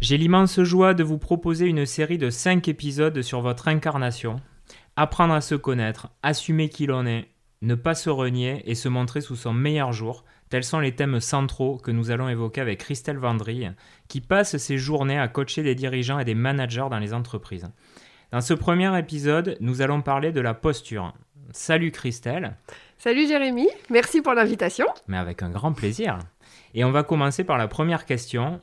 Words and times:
J'ai 0.00 0.16
l'immense 0.16 0.62
joie 0.62 0.94
de 0.94 1.04
vous 1.04 1.18
proposer 1.18 1.66
une 1.66 1.84
série 1.84 2.16
de 2.16 2.30
5 2.30 2.68
épisodes 2.68 3.20
sur 3.20 3.42
votre 3.42 3.68
incarnation. 3.68 4.36
Apprendre 4.96 5.34
à 5.34 5.42
se 5.42 5.54
connaître, 5.54 6.08
assumer 6.22 6.70
qui 6.70 6.86
l'on 6.86 7.04
est, 7.04 7.28
ne 7.60 7.74
pas 7.74 7.94
se 7.94 8.08
renier 8.08 8.62
et 8.64 8.74
se 8.74 8.88
montrer 8.88 9.20
sous 9.20 9.36
son 9.36 9.52
meilleur 9.52 9.92
jour, 9.92 10.24
tels 10.48 10.64
sont 10.64 10.80
les 10.80 10.94
thèmes 10.94 11.20
centraux 11.20 11.76
que 11.76 11.90
nous 11.90 12.10
allons 12.10 12.30
évoquer 12.30 12.62
avec 12.62 12.80
Christelle 12.80 13.18
Vendry, 13.18 13.66
qui 14.08 14.22
passe 14.22 14.56
ses 14.56 14.78
journées 14.78 15.18
à 15.18 15.28
coacher 15.28 15.62
des 15.62 15.74
dirigeants 15.74 16.18
et 16.18 16.24
des 16.24 16.34
managers 16.34 16.88
dans 16.90 16.98
les 16.98 17.12
entreprises. 17.12 17.68
Dans 18.32 18.40
ce 18.40 18.54
premier 18.54 18.98
épisode, 18.98 19.58
nous 19.60 19.82
allons 19.82 20.00
parler 20.00 20.32
de 20.32 20.40
la 20.40 20.54
posture. 20.54 21.12
Salut 21.52 21.90
Christelle. 21.90 22.56
Salut 22.96 23.28
Jérémy, 23.28 23.68
merci 23.90 24.22
pour 24.22 24.32
l'invitation. 24.32 24.86
Mais 25.08 25.18
avec 25.18 25.42
un 25.42 25.50
grand 25.50 25.74
plaisir. 25.74 26.18
Et 26.72 26.84
on 26.84 26.90
va 26.90 27.02
commencer 27.02 27.44
par 27.44 27.58
la 27.58 27.68
première 27.68 28.06
question 28.06 28.62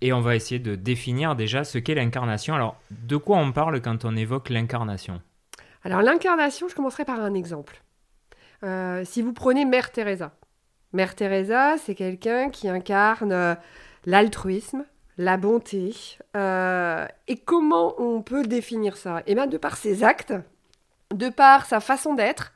et 0.00 0.12
on 0.12 0.20
va 0.20 0.36
essayer 0.36 0.58
de 0.58 0.74
définir 0.74 1.36
déjà 1.36 1.64
ce 1.64 1.78
qu'est 1.78 1.94
l'incarnation. 1.94 2.54
Alors, 2.54 2.76
de 2.90 3.16
quoi 3.16 3.38
on 3.38 3.52
parle 3.52 3.80
quand 3.80 4.04
on 4.04 4.16
évoque 4.16 4.50
l'incarnation? 4.50 5.20
Alors, 5.84 6.02
l'incarnation, 6.02 6.68
je 6.68 6.74
commencerai 6.74 7.04
par 7.04 7.20
un 7.20 7.34
exemple. 7.34 7.82
Euh, 8.64 9.02
si 9.04 9.22
vous 9.22 9.32
prenez 9.32 9.64
Mère 9.64 9.92
Teresa. 9.92 10.32
Mère 10.92 11.14
Teresa, 11.14 11.76
c'est 11.78 11.94
quelqu'un 11.94 12.50
qui 12.50 12.68
incarne 12.68 13.32
euh, 13.32 13.54
l'altruisme, 14.06 14.84
la 15.16 15.36
bonté. 15.36 15.94
Euh, 16.36 17.06
et 17.28 17.36
comment 17.36 17.94
on 18.00 18.22
peut 18.22 18.42
définir 18.42 18.96
ça? 18.96 19.22
Eh 19.26 19.34
bien, 19.34 19.46
de 19.46 19.58
par 19.58 19.76
ses 19.76 20.02
actes, 20.02 20.34
de 21.14 21.28
par 21.28 21.66
sa 21.66 21.80
façon 21.80 22.14
d'être, 22.14 22.52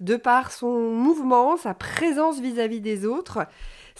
de 0.00 0.16
par 0.16 0.52
son 0.52 0.90
mouvement, 0.90 1.56
sa 1.56 1.74
présence 1.74 2.40
vis-à-vis 2.40 2.80
des 2.80 3.06
autres, 3.06 3.46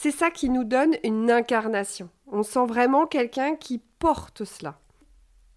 c'est 0.03 0.13
ça 0.13 0.31
qui 0.31 0.49
nous 0.49 0.65
donne 0.65 0.97
une 1.05 1.31
incarnation. 1.31 2.09
On 2.27 2.43
sent 2.43 2.65
vraiment 2.65 3.07
quelqu'un 3.07 3.55
qui 3.55 3.83
porte 3.99 4.47
cela. 4.47 4.79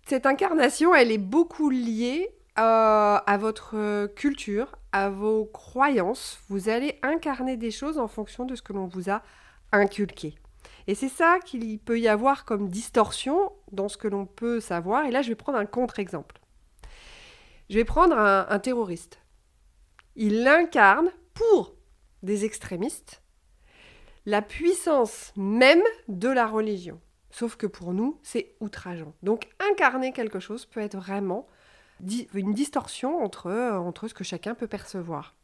Cette 0.06 0.26
incarnation, 0.26 0.94
elle 0.94 1.14
est 1.14 1.18
beaucoup 1.18 1.70
liée 1.70 2.28
euh, 2.60 3.20
à 3.26 3.38
votre 3.40 4.08
culture, 4.16 4.76
à 4.92 5.10
vos 5.10 5.46
croyances. 5.46 6.42
Vous 6.50 6.68
allez 6.68 7.00
incarner 7.04 7.56
des 7.56 7.72
choses 7.72 7.98
en 7.98 8.10
fonction 8.10 8.44
de 8.44 8.56
ce 8.56 8.62
que 8.62 8.74
l'on 8.74 8.86
vous 8.86 9.10
a 9.10 9.22
inculqué. 9.72 10.36
Et 10.88 10.96
c'est 10.96 11.08
ça 11.08 11.40
qu'il 11.40 11.80
peut 11.80 12.02
y 12.02 12.10
avoir 12.10 12.44
comme 12.44 12.68
distorsion 12.68 13.54
dans 13.72 13.88
ce 13.88 13.96
que 13.96 14.10
l'on 14.10 14.26
peut 14.26 14.60
savoir. 14.60 15.06
Et 15.06 15.12
là, 15.12 15.22
je 15.22 15.30
vais 15.30 15.36
prendre 15.36 15.58
un 15.58 15.66
contre-exemple. 15.66 16.42
Je 17.70 17.76
vais 17.76 17.86
prendre 17.86 18.18
un, 18.18 18.46
un 18.50 18.60
terroriste. 18.60 19.20
Il 20.18 20.46
incarne 20.46 21.12
pour 21.34 21.76
des 22.24 22.44
extrémistes 22.44 23.23
la 24.26 24.42
puissance 24.42 25.34
même 25.36 25.84
de 26.08 26.30
la 26.30 26.48
religion. 26.48 27.00
Sauf 27.30 27.56
que 27.56 27.68
pour 27.68 27.94
nous, 27.94 28.20
c'est 28.22 28.56
outrageant. 28.60 29.14
Donc 29.24 29.48
incarner 29.72 30.12
quelque 30.12 30.40
chose 30.40 30.66
peut 30.66 30.82
être 30.82 30.98
vraiment 30.98 31.48
une 32.34 32.54
distorsion 32.54 33.24
entre, 33.24 33.52
entre 33.52 34.08
ce 34.08 34.14
que 34.14 34.24
chacun 34.24 34.56
peut 34.56 34.68
percevoir. 34.68 35.36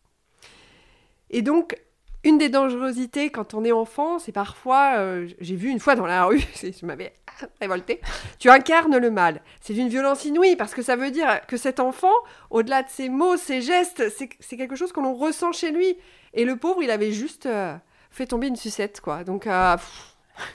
Et 1.29 1.41
donc, 1.41 1.77
une 2.23 2.37
des 2.37 2.49
dangerosités 2.49 3.29
quand 3.29 3.53
on 3.53 3.63
est 3.63 3.71
enfant, 3.71 4.19
c'est 4.19 4.31
parfois, 4.31 4.97
euh, 4.97 5.27
j'ai 5.39 5.55
vu 5.55 5.69
une 5.69 5.79
fois 5.79 5.95
dans 5.95 6.05
la 6.05 6.25
rue, 6.25 6.41
je 6.61 6.85
m'avais 6.85 7.13
révolté, 7.61 8.01
tu 8.39 8.49
incarnes 8.49 8.97
le 8.97 9.09
mal. 9.09 9.41
C'est 9.61 9.73
d'une 9.73 9.87
violence 9.87 10.25
inouïe 10.25 10.55
parce 10.57 10.73
que 10.73 10.81
ça 10.81 10.95
veut 10.95 11.11
dire 11.11 11.41
que 11.47 11.55
cet 11.55 11.79
enfant, 11.79 12.13
au-delà 12.49 12.83
de 12.83 12.89
ses 12.89 13.09
mots, 13.09 13.37
ses 13.37 13.61
gestes, 13.61 14.03
c'est 14.39 14.57
quelque 14.57 14.75
chose 14.75 14.91
que 14.91 14.99
l'on 14.99 15.13
ressent 15.13 15.53
chez 15.53 15.71
lui. 15.71 15.97
Et 16.33 16.45
le 16.45 16.57
pauvre, 16.57 16.83
il 16.83 16.91
avait 16.91 17.11
juste 17.11 17.45
euh, 17.45 17.75
fait 18.09 18.27
tomber 18.27 18.47
une 18.47 18.55
sucette, 18.55 19.01
quoi. 19.01 19.23
Donc, 19.23 19.47
euh, 19.47 19.77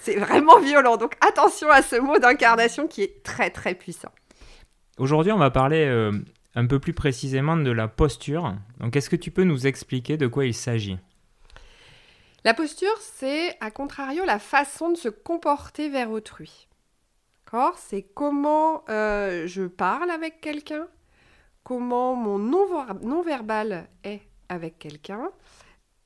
c'est 0.00 0.16
vraiment 0.16 0.59
violent. 0.60 0.97
Donc, 0.97 1.16
attention 1.26 1.70
à 1.70 1.82
ce 1.82 1.97
mot 1.97 2.19
d'incarnation 2.19 2.87
qui 2.87 3.03
est 3.03 3.22
très, 3.22 3.50
très 3.50 3.75
puissant. 3.75 4.12
Aujourd'hui, 4.98 5.32
on 5.32 5.38
va 5.38 5.50
parler 5.50 5.84
euh, 5.87 6.12
un 6.54 6.66
peu 6.66 6.78
plus 6.78 6.94
précisément 6.94 7.56
de 7.56 7.70
la 7.70 7.88
posture. 7.88 8.54
Donc, 8.81 8.97
est-ce 8.97 9.10
que 9.10 9.16
tu 9.16 9.31
peux 9.31 9.44
nous 9.44 9.66
expliquer 9.66 10.16
de 10.16 10.26
quoi 10.26 10.47
il 10.47 10.54
s'agit? 10.54 10.98
La 12.44 12.54
posture, 12.54 12.97
c'est, 13.00 13.56
à 13.60 13.70
contrario, 13.70 14.25
la 14.25 14.38
façon 14.38 14.91
de 14.91 14.97
se 14.97 15.09
comporter 15.09 15.88
vers 15.88 16.10
autrui. 16.10 16.69
C'est 17.76 18.03
comment 18.03 18.84
euh, 18.88 19.47
je 19.47 19.62
parle 19.62 20.10
avec 20.10 20.41
quelqu'un, 20.41 20.88
comment 21.62 22.16
mon 22.16 22.38
non-verbal 22.38 23.88
est 24.03 24.22
avec 24.48 24.78
quelqu'un. 24.78 25.31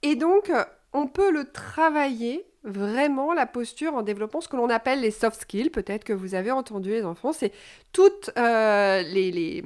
Et 0.03 0.15
donc, 0.15 0.53
on 0.93 1.07
peut 1.07 1.31
le 1.31 1.45
travailler 1.45 2.47
vraiment 2.65 3.33
la 3.33 3.47
posture 3.47 3.95
en 3.95 4.03
développant 4.03 4.41
ce 4.41 4.49
que 4.49 4.57
l'on 4.57 4.69
appelle 4.69 5.01
les 5.01 5.11
soft 5.11 5.41
skills. 5.41 5.71
Peut-être 5.71 6.05
que 6.05 6.13
vous 6.13 6.35
avez 6.35 6.51
entendu 6.51 6.91
les 6.91 7.05
enfants, 7.05 7.33
c'est 7.33 7.53
toutes 7.93 8.31
euh, 8.37 9.03
les, 9.03 9.63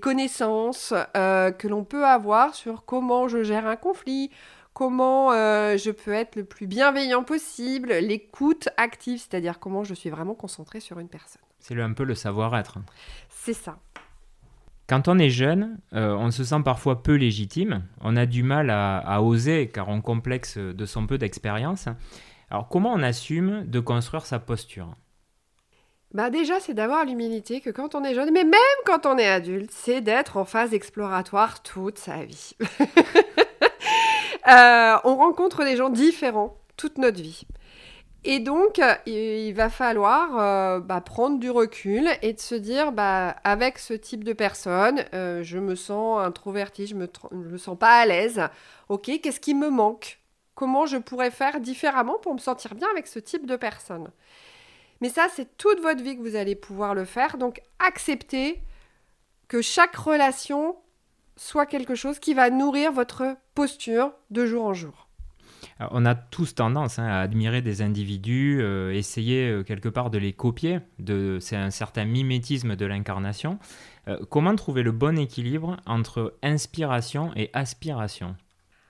connaissances 0.00 0.94
euh, 1.16 1.50
que 1.50 1.68
l'on 1.68 1.84
peut 1.84 2.04
avoir 2.04 2.54
sur 2.54 2.84
comment 2.84 3.28
je 3.28 3.42
gère 3.42 3.66
un 3.66 3.76
conflit, 3.76 4.30
comment 4.72 5.32
euh, 5.32 5.76
je 5.76 5.90
peux 5.90 6.12
être 6.12 6.36
le 6.36 6.44
plus 6.44 6.66
bienveillant 6.66 7.24
possible, 7.24 7.92
l'écoute 7.94 8.68
active, 8.76 9.18
c'est-à-dire 9.18 9.58
comment 9.58 9.84
je 9.84 9.94
suis 9.94 10.10
vraiment 10.10 10.34
concentré 10.34 10.80
sur 10.80 10.98
une 10.98 11.08
personne. 11.08 11.42
C'est 11.60 11.78
un 11.80 11.92
peu 11.92 12.04
le 12.04 12.14
savoir-être. 12.14 12.78
C'est 13.28 13.52
ça. 13.52 13.78
Quand 14.88 15.06
on 15.06 15.18
est 15.18 15.28
jeune, 15.28 15.78
euh, 15.92 16.14
on 16.14 16.30
se 16.30 16.44
sent 16.44 16.62
parfois 16.64 17.02
peu 17.02 17.14
légitime, 17.14 17.82
on 18.00 18.16
a 18.16 18.24
du 18.24 18.42
mal 18.42 18.70
à, 18.70 19.22
oser 19.22 19.68
car 19.68 19.90
on 19.90 20.00
complexe 20.00 20.56
de 20.56 20.86
son 20.86 21.06
peu 21.06 21.18
d'expérience. 21.18 21.88
Alors 22.50 22.68
comment 22.68 22.92
on 22.94 23.02
assume 23.02 23.64
de 23.66 23.80
construire 23.80 24.24
sa 24.24 24.38
posture? 24.38 24.94
Bah 26.14 26.30
déjà, 26.30 26.58
c'est 26.58 26.72
d'avoir 26.72 27.04
l'humilité 27.04 27.60
que 27.60 27.68
quand 27.68 27.94
on 27.94 28.02
est 28.02 28.14
jeune, 28.14 28.30
mais 28.32 28.44
même 28.44 28.54
quand 28.86 29.04
on 29.04 29.18
est 29.18 29.28
adulte, 29.28 29.70
c'est 29.70 30.00
d'être 30.00 30.38
en 30.38 30.46
phase 30.46 30.72
exploratoire 30.72 31.62
toute 31.62 31.98
sa 31.98 32.24
vie. 32.24 32.56
Euh, 34.46 34.96
on 35.04 35.16
rencontre 35.16 35.62
des 35.62 35.76
gens 35.76 35.90
différents 35.90 36.56
toute 36.78 36.96
notre 36.96 37.20
vie. 37.20 37.42
Et 38.24 38.40
donc, 38.40 38.80
il 39.06 39.52
va 39.52 39.70
falloir 39.70 40.38
euh, 40.38 40.80
bah, 40.80 41.00
prendre 41.00 41.38
du 41.38 41.50
recul 41.50 42.08
et 42.20 42.32
de 42.32 42.40
se 42.40 42.54
dire, 42.54 42.90
bah, 42.92 43.36
avec 43.44 43.78
ce 43.78 43.94
type 43.94 44.24
de 44.24 44.32
personne, 44.32 45.04
euh, 45.14 45.42
je 45.44 45.58
me 45.58 45.76
sens 45.76 46.20
introvertie, 46.20 46.86
je 46.86 46.96
me, 46.96 47.08
me 47.30 47.56
sens 47.58 47.78
pas 47.78 48.00
à 48.00 48.06
l'aise. 48.06 48.42
Ok, 48.88 49.10
qu'est-ce 49.22 49.40
qui 49.40 49.54
me 49.54 49.70
manque? 49.70 50.18
Comment 50.56 50.86
je 50.86 50.96
pourrais 50.96 51.30
faire 51.30 51.60
différemment 51.60 52.18
pour 52.18 52.34
me 52.34 52.38
sentir 52.38 52.74
bien 52.74 52.88
avec 52.90 53.06
ce 53.06 53.20
type 53.20 53.46
de 53.46 53.54
personne? 53.54 54.10
Mais 55.00 55.08
ça, 55.08 55.28
c'est 55.32 55.56
toute 55.56 55.80
votre 55.80 56.02
vie 56.02 56.16
que 56.16 56.22
vous 56.22 56.34
allez 56.34 56.56
pouvoir 56.56 56.94
le 56.94 57.04
faire. 57.04 57.38
Donc, 57.38 57.62
acceptez 57.78 58.60
que 59.46 59.62
chaque 59.62 59.94
relation 59.94 60.76
soit 61.36 61.66
quelque 61.66 61.94
chose 61.94 62.18
qui 62.18 62.34
va 62.34 62.50
nourrir 62.50 62.90
votre 62.90 63.36
posture 63.54 64.12
de 64.30 64.44
jour 64.44 64.64
en 64.66 64.74
jour 64.74 65.07
on 65.80 66.04
a 66.04 66.14
tous 66.14 66.54
tendance 66.54 66.98
hein, 66.98 67.06
à 67.06 67.20
admirer 67.20 67.62
des 67.62 67.82
individus, 67.82 68.58
euh, 68.60 68.92
essayer 68.92 69.48
euh, 69.48 69.62
quelque 69.62 69.88
part 69.88 70.10
de 70.10 70.18
les 70.18 70.32
copier. 70.32 70.80
c'est 71.40 71.56
un 71.56 71.70
certain 71.70 72.04
mimétisme 72.04 72.76
de 72.76 72.86
l'incarnation. 72.86 73.58
Euh, 74.08 74.18
comment 74.30 74.54
trouver 74.56 74.82
le 74.82 74.92
bon 74.92 75.18
équilibre 75.18 75.76
entre 75.86 76.36
inspiration 76.42 77.32
et 77.36 77.50
aspiration? 77.52 78.36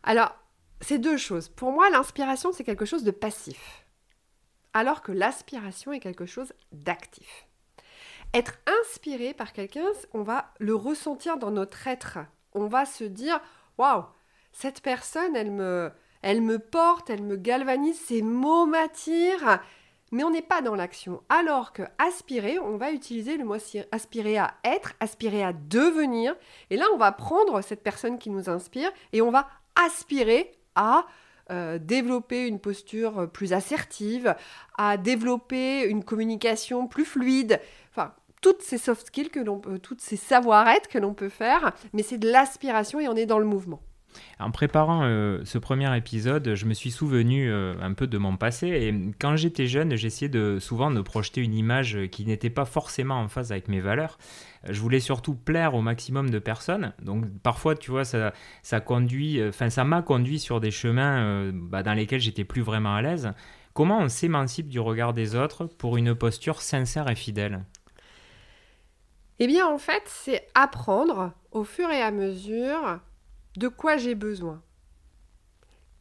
Alors, 0.02 0.34
c'est 0.80 0.98
deux 0.98 1.18
choses. 1.18 1.48
Pour 1.48 1.72
moi, 1.72 1.90
l'inspiration, 1.90 2.52
c'est 2.52 2.64
quelque 2.64 2.86
chose 2.86 3.04
de 3.04 3.10
passif, 3.10 3.84
alors 4.72 5.02
que 5.02 5.12
l'aspiration 5.12 5.92
est 5.92 6.00
quelque 6.00 6.26
chose 6.26 6.52
d'actif. 6.72 7.46
Être 8.32 8.54
inspiré 8.82 9.34
par 9.34 9.52
quelqu'un, 9.52 9.86
on 10.12 10.22
va 10.22 10.52
le 10.58 10.74
ressentir 10.74 11.38
dans 11.38 11.50
notre 11.50 11.86
être. 11.86 12.18
On 12.52 12.66
va 12.66 12.84
se 12.86 13.04
dire, 13.04 13.40
waouh, 13.78 14.04
cette 14.52 14.82
personne, 14.82 15.34
elle 15.34 15.50
me, 15.50 15.90
elle 16.22 16.42
me 16.42 16.58
porte, 16.58 17.10
elle 17.10 17.22
me 17.22 17.36
galvanise, 17.36 17.98
ces 17.98 18.22
mots 18.22 18.66
m'attirent. 18.66 19.60
Mais 20.10 20.24
on 20.24 20.30
n'est 20.30 20.42
pas 20.42 20.62
dans 20.62 20.74
l'action. 20.74 21.22
Alors 21.28 21.72
que 21.72 21.82
aspirer, 21.98 22.58
on 22.58 22.76
va 22.76 22.92
utiliser 22.92 23.36
le 23.36 23.44
mot 23.44 23.56
aspirer 23.92 24.38
à 24.38 24.54
être, 24.64 24.94
aspirer 25.00 25.44
à 25.44 25.52
devenir. 25.52 26.34
Et 26.70 26.76
là, 26.76 26.86
on 26.94 26.96
va 26.96 27.12
prendre 27.12 27.60
cette 27.60 27.82
personne 27.82 28.18
qui 28.18 28.30
nous 28.30 28.48
inspire 28.48 28.90
et 29.12 29.20
on 29.20 29.30
va 29.30 29.48
aspirer 29.76 30.52
à 30.74 31.06
euh, 31.50 31.78
développer 31.78 32.46
une 32.46 32.58
posture 32.58 33.30
plus 33.30 33.52
assertive, 33.52 34.34
à 34.78 34.96
développer 34.96 35.84
une 35.84 36.04
communication 36.04 36.86
plus 36.86 37.04
fluide. 37.04 37.60
Enfin, 37.90 38.14
toutes 38.40 38.62
ces 38.62 38.78
soft 38.78 39.06
skills 39.08 39.30
que 39.30 39.40
l'on 39.40 39.58
peut, 39.58 39.78
toutes 39.78 40.00
ces 40.00 40.16
savoir-être 40.16 40.88
que 40.88 40.98
l'on 40.98 41.14
peut 41.14 41.28
faire, 41.28 41.72
mais 41.92 42.02
c'est 42.02 42.18
de 42.18 42.30
l'aspiration 42.30 43.00
et 43.00 43.08
on 43.08 43.16
est 43.16 43.26
dans 43.26 43.38
le 43.38 43.44
mouvement. 43.44 43.80
En 44.40 44.50
préparant 44.50 45.02
euh, 45.02 45.40
ce 45.44 45.58
premier 45.58 45.94
épisode, 45.96 46.54
je 46.54 46.66
me 46.66 46.74
suis 46.74 46.90
souvenu 46.90 47.50
euh, 47.50 47.74
un 47.80 47.92
peu 47.92 48.06
de 48.06 48.18
mon 48.18 48.36
passé 48.36 48.68
et 48.68 48.94
quand 49.18 49.36
j'étais 49.36 49.66
jeune, 49.66 49.96
j'essayais 49.96 50.28
de, 50.28 50.58
souvent 50.60 50.90
de 50.90 51.00
projeter 51.00 51.42
une 51.42 51.54
image 51.54 51.98
qui 52.10 52.24
n'était 52.24 52.50
pas 52.50 52.64
forcément 52.64 53.16
en 53.16 53.28
phase 53.28 53.52
avec 53.52 53.68
mes 53.68 53.80
valeurs. 53.80 54.18
Je 54.68 54.80
voulais 54.80 55.00
surtout 55.00 55.34
plaire 55.34 55.74
au 55.74 55.82
maximum 55.82 56.30
de 56.30 56.38
personnes. 56.38 56.92
Donc 57.02 57.24
parfois, 57.42 57.74
tu 57.74 57.90
vois, 57.90 58.04
ça, 58.04 58.32
ça 58.62 58.80
conduit, 58.80 59.40
m'a 59.84 60.02
conduit 60.02 60.38
sur 60.38 60.60
des 60.60 60.70
chemins 60.70 61.22
euh, 61.22 61.52
bah, 61.52 61.82
dans 61.82 61.94
lesquels 61.94 62.20
j'étais 62.20 62.44
plus 62.44 62.62
vraiment 62.62 62.94
à 62.94 63.02
l'aise 63.02 63.32
Comment 63.74 64.00
on 64.00 64.08
s'émancipe 64.08 64.68
du 64.68 64.80
regard 64.80 65.12
des 65.12 65.36
autres 65.36 65.66
pour 65.66 65.96
une 65.96 66.14
posture 66.14 66.62
sincère 66.62 67.08
et 67.08 67.14
fidèle? 67.14 67.64
Eh 69.38 69.46
bien, 69.46 69.68
en 69.68 69.78
fait, 69.78 70.02
c'est 70.06 70.48
apprendre 70.54 71.32
au 71.52 71.62
fur 71.62 71.88
et 71.88 72.02
à 72.02 72.10
mesure 72.10 72.98
de 73.58 73.66
quoi 73.66 73.96
j'ai 73.96 74.14
besoin. 74.14 74.62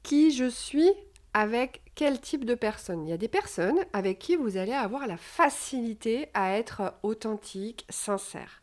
Qui 0.04 0.32
je 0.32 0.48
suis 0.48 0.92
avec 1.34 1.82
quel 1.96 2.22
type 2.22 2.46
de 2.46 2.54
personne. 2.54 3.06
Il 3.06 3.10
y 3.10 3.14
a 3.14 3.18
des 3.18 3.28
personnes 3.28 3.80
avec 3.94 4.20
qui 4.20 4.36
vous 4.36 4.58
allez 4.58 4.74
avoir 4.74 5.08
la 5.08 5.18
facilité 5.18 6.30
à 6.36 6.56
être 6.56 6.94
authentique, 7.02 7.86
sincère. 7.90 8.60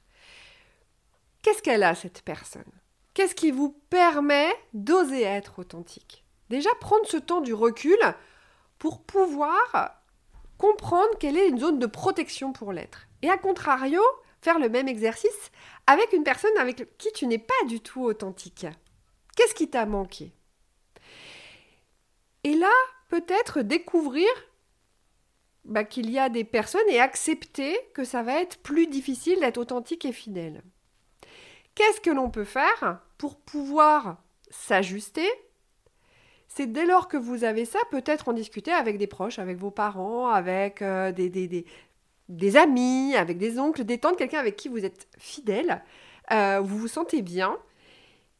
Qu'est-ce 1.42 1.60
qu'elle 1.60 1.82
a, 1.82 1.96
cette 1.96 2.22
personne? 2.22 2.62
Qu'est-ce 3.14 3.34
qui 3.34 3.50
vous 3.50 3.76
permet 3.90 4.48
d'oser 4.72 5.22
être 5.22 5.58
authentique? 5.58 6.24
Déjà, 6.48 6.70
prendre 6.80 7.06
ce 7.06 7.16
temps 7.16 7.40
du 7.40 7.52
recul 7.52 7.98
pour 8.78 9.02
pouvoir 9.02 10.00
comprendre 10.56 11.18
quelle 11.18 11.36
est 11.36 11.48
une 11.48 11.58
zone 11.58 11.80
de 11.80 11.86
protection 11.86 12.52
pour 12.52 12.72
l'être. 12.72 13.08
Et 13.22 13.30
à 13.30 13.38
contrario, 13.38 14.02
faire 14.40 14.60
le 14.60 14.68
même 14.68 14.86
exercice 14.86 15.50
avec 15.88 16.12
une 16.12 16.22
personne 16.22 16.56
avec 16.58 16.96
qui 16.96 17.10
tu 17.12 17.26
n'es 17.26 17.38
pas 17.38 17.54
du 17.66 17.80
tout 17.80 18.04
authentique. 18.04 18.66
Qu'est-ce 19.36 19.54
qui 19.54 19.68
t'a 19.68 19.86
manqué? 19.86 20.32
Et 22.44 22.54
là, 22.54 22.72
peut-être 23.08 23.62
découvrir 23.62 24.28
bah, 25.64 25.84
qu'il 25.84 26.10
y 26.10 26.18
a 26.18 26.28
des 26.28 26.44
personnes 26.44 26.88
et 26.90 27.00
accepter 27.00 27.76
que 27.94 28.04
ça 28.04 28.22
va 28.22 28.40
être 28.40 28.58
plus 28.58 28.86
difficile 28.86 29.40
d'être 29.40 29.58
authentique 29.58 30.04
et 30.04 30.12
fidèle. 30.12 30.62
Qu'est-ce 31.74 32.00
que 32.00 32.10
l'on 32.10 32.30
peut 32.30 32.44
faire 32.44 33.00
pour 33.18 33.36
pouvoir 33.36 34.18
s'ajuster? 34.50 35.26
C'est 36.46 36.70
dès 36.70 36.86
lors 36.86 37.08
que 37.08 37.16
vous 37.16 37.42
avez 37.42 37.64
ça, 37.64 37.80
peut-être 37.90 38.28
en 38.28 38.32
discuter 38.32 38.70
avec 38.70 38.98
des 38.98 39.08
proches, 39.08 39.38
avec 39.38 39.56
vos 39.56 39.72
parents, 39.72 40.28
avec 40.28 40.82
euh, 40.82 41.10
des, 41.10 42.56
amis, 42.56 43.16
avec 43.16 43.38
des 43.38 43.58
oncles, 43.58 43.84
des 43.84 43.98
tantes, 43.98 44.16
quelqu'un 44.16 44.38
avec 44.38 44.54
qui 44.54 44.68
vous 44.68 44.84
êtes 44.84 45.08
fidèle, 45.18 45.82
euh, 46.30 46.60
vous 46.60 46.78
vous 46.78 46.88
sentez 46.88 47.22
bien. 47.22 47.58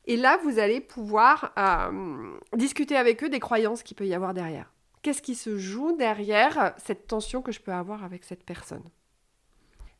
Et 0.07 0.17
là, 0.17 0.39
vous 0.45 0.59
allez 0.59 0.81
pouvoir 0.81 1.53
euh, 1.59 2.37
discuter 2.57 2.97
avec 2.97 3.25
eux 3.25 3.31
des 3.31 3.41
croyances 3.41 3.83
qu'il 3.83 3.97
peut 3.97 4.07
y 4.07 4.15
avoir 4.15 4.35
derrière. 4.35 4.73
Qu'est-ce 5.03 5.23
qui 5.23 5.35
se 5.35 5.59
joue 5.59 5.97
derrière 5.97 6.75
cette 6.79 7.07
tension 7.07 7.43
que 7.43 7.53
je 7.53 7.61
peux 7.61 7.73
avoir 7.73 8.05
avec 8.05 8.25
cette 8.25 8.45
personne? 8.45 8.85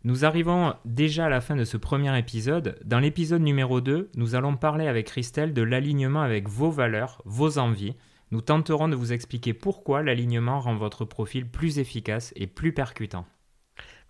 Nous 0.03 0.27
arrivons 0.27 0.75
déjà 0.85 1.27
à 1.27 1.29
la 1.31 1.41
fin 1.41 1.57
de 1.57 1.65
ce 1.65 1.79
premier 1.79 2.19
épisode. 2.19 2.79
Dans 2.85 2.99
l'épisode 2.99 3.41
numéro 3.41 3.81
2, 3.81 4.11
nous 4.15 4.35
allons 4.35 4.57
parler 4.57 4.87
avec 4.87 5.07
Christelle 5.07 5.55
de 5.55 5.63
l'alignement 5.63 6.21
avec 6.21 6.49
vos 6.49 6.71
valeurs, 6.71 7.23
vos 7.25 7.57
envies. 7.57 7.95
Nous 8.31 8.43
tenterons 8.43 8.89
de 8.89 8.97
vous 8.97 9.15
expliquer 9.15 9.55
pourquoi 9.55 10.03
l'alignement 10.03 10.61
rend 10.61 10.77
votre 10.77 11.07
profil 11.07 11.51
plus 11.51 11.79
efficace 11.79 12.35
et 12.37 12.47
plus 12.47 12.75
percutant. 12.75 13.25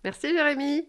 Merci 0.03 0.29
Jérémy 0.29 0.85